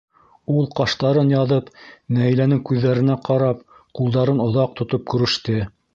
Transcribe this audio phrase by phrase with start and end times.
[0.53, 1.67] Ул, ҡаштарын яҙып,
[2.17, 3.63] Наиләнең күҙҙәренә ҡарап,
[4.01, 5.61] ҡулдарын оҙаҡ тотоп күреште.